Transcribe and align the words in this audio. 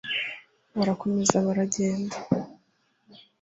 barakomeza 0.77 1.35
baragenda 1.47 2.17